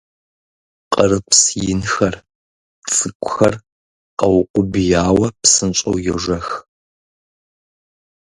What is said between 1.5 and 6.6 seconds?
инхэр, цӀыкӀухэр къэукъубияуэ, псынщӀэу йожэх.